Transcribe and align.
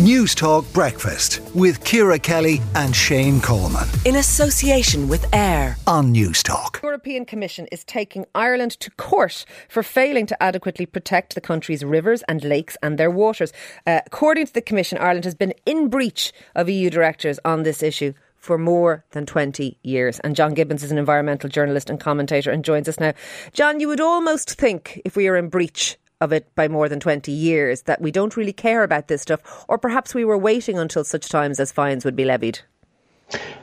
Newstalk 0.00 0.72
Breakfast 0.72 1.42
with 1.54 1.84
Ciara 1.84 2.18
Kelly 2.18 2.62
and 2.74 2.96
Shane 2.96 3.38
Coleman. 3.38 3.86
In 4.06 4.16
association 4.16 5.08
with 5.08 5.26
AIR 5.34 5.76
on 5.86 6.14
Newstalk. 6.14 6.80
The 6.80 6.86
European 6.86 7.26
Commission 7.26 7.66
is 7.70 7.84
taking 7.84 8.24
Ireland 8.34 8.80
to 8.80 8.90
court 8.92 9.44
for 9.68 9.82
failing 9.82 10.24
to 10.24 10.42
adequately 10.42 10.86
protect 10.86 11.34
the 11.34 11.42
country's 11.42 11.84
rivers 11.84 12.22
and 12.28 12.42
lakes 12.42 12.78
and 12.82 12.96
their 12.96 13.10
waters. 13.10 13.52
Uh, 13.86 14.00
according 14.06 14.46
to 14.46 14.54
the 14.54 14.62
Commission, 14.62 14.96
Ireland 14.96 15.26
has 15.26 15.34
been 15.34 15.52
in 15.66 15.88
breach 15.90 16.32
of 16.54 16.70
EU 16.70 16.88
directives 16.88 17.38
on 17.44 17.64
this 17.64 17.82
issue 17.82 18.14
for 18.36 18.56
more 18.56 19.04
than 19.10 19.26
20 19.26 19.76
years. 19.82 20.18
And 20.20 20.34
John 20.34 20.54
Gibbons 20.54 20.82
is 20.82 20.90
an 20.90 20.96
environmental 20.96 21.50
journalist 21.50 21.90
and 21.90 22.00
commentator 22.00 22.50
and 22.50 22.64
joins 22.64 22.88
us 22.88 22.98
now. 22.98 23.12
John, 23.52 23.80
you 23.80 23.88
would 23.88 24.00
almost 24.00 24.52
think 24.52 25.02
if 25.04 25.14
we 25.14 25.28
are 25.28 25.36
in 25.36 25.50
breach 25.50 25.98
of 26.20 26.32
it 26.32 26.54
by 26.54 26.68
more 26.68 26.88
than 26.88 27.00
20 27.00 27.32
years 27.32 27.82
that 27.82 28.00
we 28.00 28.10
don't 28.10 28.36
really 28.36 28.52
care 28.52 28.82
about 28.82 29.08
this 29.08 29.22
stuff, 29.22 29.64
or 29.68 29.78
perhaps 29.78 30.14
we 30.14 30.24
were 30.24 30.38
waiting 30.38 30.78
until 30.78 31.04
such 31.04 31.28
times 31.28 31.58
as 31.58 31.72
fines 31.72 32.04
would 32.04 32.16
be 32.16 32.24
levied? 32.24 32.60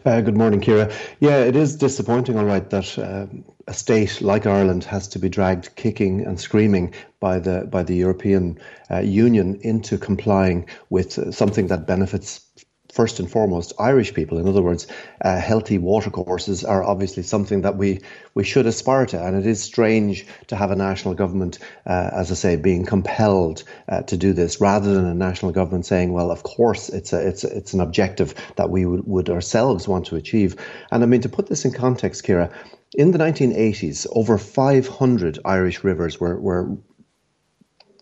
Uh, 0.06 0.22
good 0.22 0.38
morning, 0.38 0.62
Ciara. 0.62 0.92
Yeah, 1.20 1.40
it 1.40 1.56
is 1.56 1.76
disappointing, 1.76 2.38
all 2.38 2.46
right, 2.46 2.70
that 2.70 2.98
uh, 2.98 3.28
a 3.68 3.74
state 3.74 4.22
like 4.22 4.46
Ireland 4.46 4.86
has 4.86 5.08
to 5.10 5.20
be 5.20 5.28
dragged 5.28 5.76
kicking 5.76 6.26
and 6.26 6.40
screaming 6.40 6.94
by 7.20 7.40
the 7.40 7.68
by 7.70 7.84
the 7.84 7.96
European 7.96 8.58
uh, 8.90 9.00
Union 9.00 9.60
into 9.62 9.98
complying 9.98 10.66
with 10.90 11.20
uh, 11.20 11.32
something 11.32 11.68
that 11.68 11.86
benefits 11.86 12.42
first 12.92 13.20
and 13.20 13.30
foremost 13.30 13.74
Irish 13.80 14.14
people. 14.14 14.38
In 14.38 14.48
other 14.48 14.62
words, 14.62 14.88
uh, 15.22 15.40
healthy 15.40 15.78
watercourses 15.78 16.64
are 16.64 16.84
obviously 16.84 17.24
something 17.24 17.62
that 17.62 17.78
we 17.78 18.00
we 18.34 18.44
should 18.44 18.66
aspire 18.66 19.06
to, 19.08 19.24
and 19.24 19.36
it 19.36 19.46
is 19.46 19.62
strange 19.62 20.26
to 20.48 20.56
have 20.56 20.72
a 20.72 20.76
national 20.76 21.14
government, 21.14 21.60
uh, 21.86 22.10
as 22.14 22.32
I 22.32 22.36
say, 22.36 22.56
being 22.56 22.86
compelled 22.86 23.64
uh, 23.90 24.02
to 24.04 24.18
do 24.18 24.34
this, 24.34 24.62
rather 24.62 24.94
than 24.94 25.06
a 25.06 25.14
national 25.14 25.52
government 25.52 25.86
saying, 25.86 26.14
"Well, 26.14 26.32
of 26.32 26.44
course, 26.44 26.90
it's 26.90 27.14
a 27.14 27.28
it's 27.28 27.44
a, 27.44 27.56
it's 27.56 27.74
an 27.74 27.82
objective 27.82 28.34
that 28.56 28.70
we 28.70 28.86
would, 28.86 29.06
would 29.06 29.30
ourselves 29.30 29.88
want 29.88 30.06
to 30.08 30.16
achieve." 30.16 30.56
And 30.92 31.04
I 31.04 31.06
mean, 31.06 31.22
to 31.22 31.30
put 31.30 31.48
this 31.48 31.66
in 31.66 31.72
context, 31.72 32.26
Ciara, 32.26 32.50
In 32.94 33.12
the 33.12 33.18
1980s, 33.18 34.08
over 34.12 34.38
500 34.38 35.40
Irish 35.44 35.84
rivers 35.84 36.20
were, 36.20 36.40
were 36.40 36.78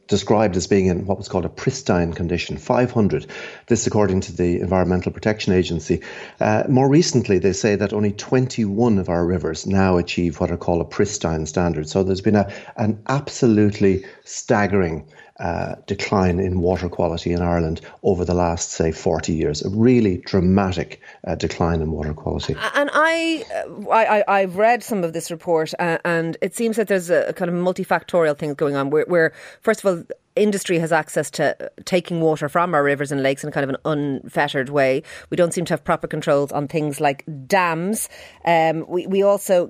described 0.07 0.55
as 0.55 0.67
being 0.67 0.87
in 0.87 1.05
what 1.05 1.17
was 1.17 1.27
called 1.27 1.45
a 1.45 1.49
pristine 1.49 2.13
condition, 2.13 2.57
500. 2.57 3.27
This, 3.67 3.87
according 3.87 4.21
to 4.21 4.33
the 4.33 4.59
Environmental 4.59 5.11
Protection 5.11 5.53
Agency. 5.53 6.01
Uh, 6.39 6.63
more 6.69 6.89
recently, 6.89 7.39
they 7.39 7.53
say 7.53 7.75
that 7.75 7.93
only 7.93 8.11
21 8.11 8.97
of 8.97 9.09
our 9.09 9.25
rivers 9.25 9.65
now 9.65 9.97
achieve 9.97 10.39
what 10.39 10.51
are 10.51 10.57
called 10.57 10.81
a 10.81 10.85
pristine 10.85 11.45
standard. 11.45 11.89
So 11.89 12.03
there's 12.03 12.21
been 12.21 12.35
a, 12.35 12.51
an 12.77 13.01
absolutely 13.07 14.05
staggering 14.23 15.07
uh, 15.39 15.75
decline 15.85 16.39
in 16.39 16.59
water 16.59 16.87
quality 16.87 17.33
in 17.33 17.41
Ireland 17.41 17.81
over 18.03 18.23
the 18.23 18.33
last, 18.33 18.71
say, 18.71 18.91
40 18.91 19.33
years. 19.33 19.63
A 19.63 19.69
really 19.69 20.17
dramatic 20.19 21.01
uh, 21.25 21.35
decline 21.35 21.81
in 21.81 21.91
water 21.91 22.13
quality. 22.13 22.55
And 22.73 22.89
I, 22.93 23.43
uh, 23.53 23.89
I, 23.89 24.23
I, 24.27 24.39
have 24.41 24.55
read 24.55 24.81
some 24.81 25.03
of 25.03 25.11
this 25.11 25.31
report, 25.31 25.73
uh, 25.77 25.97
and 26.05 26.37
it 26.41 26.55
seems 26.55 26.77
that 26.77 26.87
there's 26.87 27.09
a 27.09 27.33
kind 27.33 27.49
of 27.49 27.55
multifactorial 27.55 28.37
thing 28.37 28.53
going 28.53 28.75
on 28.75 28.89
where, 28.89 29.05
where 29.07 29.33
first 29.61 29.83
of 29.83 29.85
all, 29.85 30.03
industry 30.35 30.79
has 30.79 30.91
access 30.91 31.29
to 31.31 31.55
taking 31.85 32.21
water 32.21 32.49
from 32.49 32.73
our 32.73 32.83
rivers 32.83 33.11
and 33.11 33.23
lakes 33.23 33.43
in 33.43 33.51
kind 33.51 33.63
of 33.63 33.69
an 33.69 33.77
unfettered 33.85 34.69
way. 34.69 35.03
We 35.29 35.37
don't 35.37 35.53
seem 35.53 35.65
to 35.65 35.73
have 35.73 35.83
proper 35.83 36.07
controls 36.07 36.51
on 36.51 36.67
things 36.67 36.99
like 36.99 37.23
dams. 37.47 38.09
Um, 38.45 38.85
we, 38.87 39.07
we 39.07 39.23
also, 39.23 39.69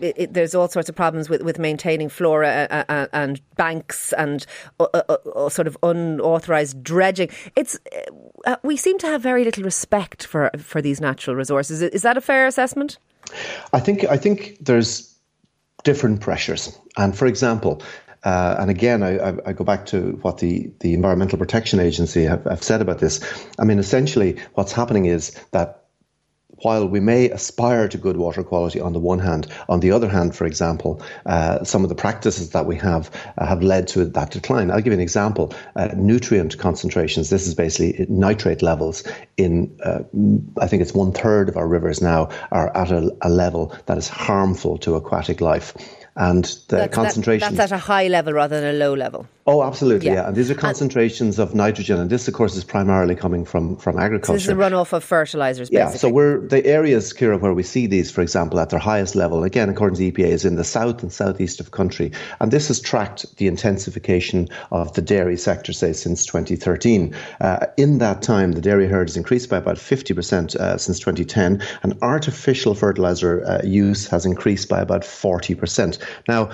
it, 0.00 0.14
it, 0.16 0.34
there's 0.34 0.54
all 0.54 0.68
sorts 0.68 0.88
of 0.88 0.94
problems 0.94 1.28
with, 1.28 1.42
with 1.42 1.58
maintaining 1.58 2.08
flora 2.08 2.48
and, 2.48 2.72
uh, 2.72 2.84
uh, 2.88 3.06
and 3.12 3.40
banks 3.56 4.12
and 4.14 4.46
uh, 4.80 4.86
uh, 4.94 5.16
uh, 5.34 5.48
sort 5.48 5.66
of 5.66 5.76
unauthorised 5.82 6.82
dredging. 6.82 7.28
It's, 7.54 7.78
uh, 8.46 8.56
we 8.62 8.76
seem 8.76 8.98
to 8.98 9.06
have 9.06 9.22
very 9.22 9.44
little 9.44 9.64
respect 9.64 10.26
for, 10.26 10.50
for 10.58 10.80
these 10.80 11.00
natural 11.00 11.36
resources. 11.36 11.82
Is 11.82 12.02
that 12.02 12.16
a 12.16 12.20
fair 12.20 12.46
assessment? 12.46 12.98
I 13.72 13.80
think, 13.80 14.04
I 14.04 14.16
think 14.16 14.56
there's 14.60 15.14
different 15.84 16.20
pressures. 16.20 16.78
And 16.96 17.16
for 17.16 17.26
example, 17.26 17.82
uh, 18.26 18.56
and 18.58 18.70
again, 18.70 19.04
I, 19.04 19.36
I, 19.46 19.52
go 19.52 19.62
back 19.62 19.86
to 19.86 20.18
what 20.22 20.38
the, 20.38 20.72
the 20.80 20.94
Environmental 20.94 21.38
Protection 21.38 21.78
Agency 21.78 22.24
have, 22.24 22.42
have 22.42 22.60
said 22.60 22.80
about 22.80 22.98
this. 22.98 23.20
I 23.56 23.64
mean, 23.64 23.78
essentially, 23.78 24.40
what's 24.54 24.72
happening 24.72 25.04
is 25.04 25.40
that 25.52 25.84
while 26.62 26.88
we 26.88 26.98
may 26.98 27.30
aspire 27.30 27.86
to 27.86 27.96
good 27.98 28.16
water 28.16 28.42
quality 28.42 28.80
on 28.80 28.92
the 28.92 28.98
one 28.98 29.20
hand, 29.20 29.46
on 29.68 29.78
the 29.78 29.92
other 29.92 30.08
hand, 30.08 30.34
for 30.34 30.44
example, 30.44 31.00
uh, 31.26 31.62
some 31.62 31.84
of 31.84 31.88
the 31.88 31.94
practices 31.94 32.50
that 32.50 32.66
we 32.66 32.74
have 32.74 33.12
uh, 33.38 33.46
have 33.46 33.62
led 33.62 33.86
to 33.86 34.04
that 34.04 34.32
decline. 34.32 34.72
I'll 34.72 34.78
give 34.78 34.88
you 34.88 34.94
an 34.94 35.00
example. 35.00 35.54
Uh, 35.76 35.90
nutrient 35.94 36.58
concentrations, 36.58 37.30
this 37.30 37.46
is 37.46 37.54
basically 37.54 38.06
nitrate 38.08 38.60
levels 38.60 39.04
in, 39.36 39.78
uh, 39.84 40.00
I 40.60 40.66
think 40.66 40.82
it's 40.82 40.94
one 40.94 41.12
third 41.12 41.48
of 41.48 41.56
our 41.56 41.68
rivers 41.68 42.02
now 42.02 42.30
are 42.50 42.76
at 42.76 42.90
a, 42.90 43.16
a 43.22 43.28
level 43.28 43.72
that 43.86 43.98
is 43.98 44.08
harmful 44.08 44.78
to 44.78 44.96
aquatic 44.96 45.40
life 45.40 45.76
and 46.16 46.44
the 46.68 46.88
concentration. 46.88 47.54
That, 47.54 47.56
that's 47.56 47.72
at 47.72 47.76
a 47.76 47.78
high 47.78 48.08
level 48.08 48.32
rather 48.32 48.60
than 48.60 48.74
a 48.74 48.78
low 48.78 48.94
level. 48.94 49.26
Oh, 49.48 49.62
absolutely, 49.62 50.08
yeah. 50.08 50.14
yeah. 50.14 50.28
And 50.28 50.36
these 50.36 50.50
are 50.50 50.54
concentrations 50.54 51.38
and, 51.38 51.48
of 51.48 51.54
nitrogen, 51.54 52.00
and 52.00 52.10
this, 52.10 52.26
of 52.26 52.34
course, 52.34 52.56
is 52.56 52.64
primarily 52.64 53.14
coming 53.14 53.44
from 53.44 53.76
from 53.76 53.98
agriculture. 53.98 54.26
So 54.26 54.32
this 54.32 54.42
is 54.42 54.48
the 54.48 54.76
runoff 54.76 54.92
of 54.92 55.04
fertilizers. 55.04 55.70
Yeah. 55.70 55.90
So 55.90 56.08
we're 56.08 56.40
the 56.40 56.66
areas, 56.66 57.12
Ciara, 57.12 57.38
where 57.38 57.54
we 57.54 57.62
see 57.62 57.86
these, 57.86 58.10
for 58.10 58.22
example, 58.22 58.58
at 58.58 58.70
their 58.70 58.80
highest 58.80 59.14
level. 59.14 59.44
Again, 59.44 59.68
according 59.68 59.96
to 59.96 60.00
the 60.00 60.10
EPA, 60.10 60.26
is 60.26 60.44
in 60.44 60.56
the 60.56 60.64
south 60.64 61.02
and 61.02 61.12
southeast 61.12 61.60
of 61.60 61.66
the 61.66 61.72
country, 61.72 62.10
and 62.40 62.52
this 62.52 62.68
has 62.68 62.80
tracked 62.80 63.36
the 63.36 63.46
intensification 63.46 64.48
of 64.72 64.92
the 64.94 65.02
dairy 65.02 65.36
sector, 65.36 65.72
say, 65.72 65.92
since 65.92 66.26
2013. 66.26 67.14
Uh, 67.40 67.66
in 67.76 67.98
that 67.98 68.22
time, 68.22 68.52
the 68.52 68.60
dairy 68.60 68.88
herd 68.88 69.08
has 69.08 69.16
increased 69.16 69.48
by 69.48 69.58
about 69.58 69.76
50% 69.76 70.56
uh, 70.56 70.76
since 70.76 70.98
2010, 70.98 71.62
and 71.84 71.96
artificial 72.02 72.74
fertilizer 72.74 73.44
uh, 73.46 73.60
use 73.64 74.08
has 74.08 74.26
increased 74.26 74.68
by 74.68 74.80
about 74.80 75.02
40%. 75.02 75.98
Now, 76.26 76.50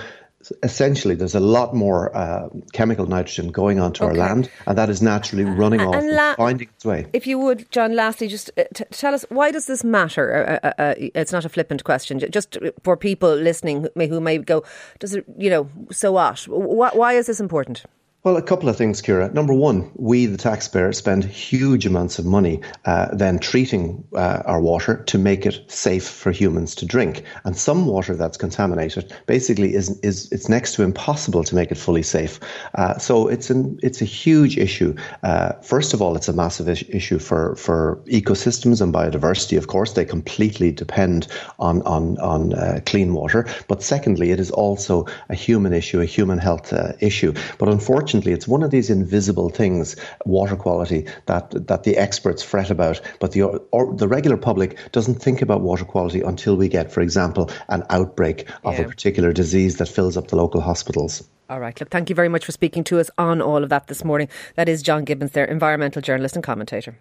essentially 0.61 1.15
there's 1.15 1.35
a 1.35 1.39
lot 1.39 1.73
more 1.73 2.15
uh, 2.15 2.49
chemical 2.73 3.05
nitrogen 3.05 3.49
going 3.49 3.79
onto 3.79 4.03
okay. 4.03 4.19
our 4.19 4.27
land 4.27 4.49
and 4.67 4.77
that 4.77 4.89
is 4.89 5.01
naturally 5.01 5.43
running 5.43 5.81
off 5.81 5.95
and, 5.95 6.11
la- 6.11 6.35
finding 6.35 6.67
its 6.67 6.85
way. 6.85 7.05
if 7.13 7.25
you 7.27 7.37
would 7.39 7.69
john 7.71 7.95
lastly 7.95 8.27
just 8.27 8.51
uh, 8.57 8.63
t- 8.73 8.85
tell 8.91 9.13
us 9.13 9.25
why 9.29 9.51
does 9.51 9.65
this 9.65 9.83
matter? 9.83 10.59
Uh, 10.63 10.67
uh, 10.67 10.73
uh 10.81 10.93
it's 10.97 11.31
not 11.31 11.45
a 11.45 11.49
flippant 11.49 11.83
question. 11.83 12.19
Just 12.19 12.57
for 12.83 12.95
people 12.97 13.33
listening 13.35 13.83
who 13.83 13.89
may, 13.95 14.07
who 14.07 14.21
may 14.21 14.37
go 14.37 14.63
does 14.99 15.15
it 15.15 15.25
you 15.37 15.49
know 15.49 15.69
so 15.91 16.11
what? 16.11 16.47
Why, 16.47 16.89
why 16.93 17.13
is 17.13 17.27
this 17.27 17.39
important 17.39 17.83
well, 18.23 18.37
a 18.37 18.41
couple 18.41 18.69
of 18.69 18.77
things, 18.77 19.01
Ciara. 19.01 19.29
Number 19.33 19.53
one, 19.53 19.91
we, 19.95 20.27
the 20.27 20.37
taxpayer, 20.37 20.93
spend 20.93 21.25
huge 21.25 21.85
amounts 21.85 22.19
of 22.19 22.25
money 22.25 22.61
uh, 22.85 23.13
then 23.13 23.37
treating 23.37 24.01
uh, 24.15 24.41
our 24.45 24.61
water 24.61 25.03
to 25.07 25.17
make 25.17 25.45
it 25.45 25.69
safe 25.69 26.07
for 26.07 26.31
humans 26.31 26.73
to 26.75 26.85
drink. 26.85 27.23
And 27.43 27.57
some 27.57 27.85
water 27.85 28.15
that's 28.15 28.37
contaminated 28.37 29.13
basically 29.25 29.75
is, 29.75 29.99
is 29.99 30.31
it's 30.31 30.47
next 30.47 30.75
to 30.75 30.83
impossible 30.83 31.43
to 31.43 31.53
make 31.53 31.69
it 31.69 31.77
fully 31.77 32.01
safe. 32.01 32.39
Uh, 32.75 32.97
so 32.97 33.27
it's 33.27 33.49
an 33.49 33.77
it's 33.83 34.01
a 34.01 34.05
huge 34.05 34.57
issue. 34.57 34.95
Uh, 35.23 35.51
first 35.61 35.93
of 35.93 36.01
all, 36.01 36.15
it's 36.15 36.29
a 36.29 36.33
massive 36.33 36.69
is- 36.69 36.85
issue 36.87 37.19
for 37.19 37.57
for 37.57 38.01
ecosystems 38.05 38.81
and 38.81 38.93
biodiversity. 38.93 39.57
Of 39.57 39.67
course, 39.67 39.93
they 39.95 40.05
completely 40.05 40.71
depend 40.71 41.27
on 41.59 41.81
on 41.81 42.17
on 42.19 42.53
uh, 42.53 42.79
clean 42.85 43.13
water. 43.13 43.45
But 43.67 43.83
secondly, 43.83 44.31
it 44.31 44.39
is 44.39 44.49
also 44.49 45.07
a 45.27 45.35
human 45.35 45.73
issue, 45.73 45.99
a 45.99 46.05
human 46.05 46.37
health 46.37 46.71
uh, 46.71 46.93
issue. 47.01 47.33
But 47.57 47.67
unfortunately 47.67 48.12
unfortunately, 48.13 48.33
it's 48.33 48.47
one 48.47 48.63
of 48.63 48.71
these 48.71 48.89
invisible 48.89 49.49
things, 49.49 49.95
water 50.25 50.55
quality, 50.55 51.05
that 51.25 51.49
that 51.67 51.83
the 51.83 51.97
experts 51.97 52.43
fret 52.43 52.69
about, 52.69 53.01
but 53.19 53.31
the 53.31 53.43
or 53.71 53.95
the 53.95 54.07
regular 54.07 54.37
public 54.37 54.77
doesn't 54.91 55.15
think 55.15 55.41
about 55.41 55.61
water 55.61 55.85
quality 55.85 56.21
until 56.21 56.55
we 56.55 56.67
get, 56.67 56.91
for 56.91 57.01
example, 57.01 57.49
an 57.69 57.83
outbreak 57.89 58.47
of 58.63 58.75
yeah. 58.75 58.85
a 58.85 58.87
particular 58.87 59.33
disease 59.33 59.77
that 59.77 59.87
fills 59.87 60.15
up 60.17 60.27
the 60.27 60.35
local 60.35 60.61
hospitals. 60.61 61.23
All 61.49 61.59
right. 61.59 61.79
Look, 61.79 61.89
thank 61.89 62.09
you 62.09 62.15
very 62.15 62.29
much 62.29 62.45
for 62.45 62.51
speaking 62.51 62.83
to 62.85 62.99
us 62.99 63.09
on 63.17 63.41
all 63.41 63.63
of 63.63 63.69
that 63.69 63.87
this 63.87 64.03
morning. 64.03 64.29
That 64.55 64.69
is 64.69 64.81
John 64.81 65.03
Gibbons, 65.03 65.31
there, 65.31 65.45
environmental 65.45 66.01
journalist 66.01 66.35
and 66.35 66.43
commentator. 66.43 66.95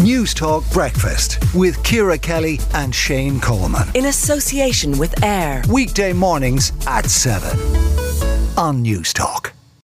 Newstalk 0.00 0.64
Breakfast 0.72 1.38
with 1.54 1.82
Ciara 1.82 2.16
Kelly 2.16 2.58
and 2.72 2.94
Shane 2.94 3.38
Coleman. 3.38 3.88
In 3.94 4.06
association 4.06 4.98
with 4.98 5.22
AIR. 5.22 5.62
Weekday 5.70 6.12
mornings 6.14 6.72
at 6.86 7.04
7 7.04 7.50
on 8.56 8.84
Newstalk. 8.84 9.52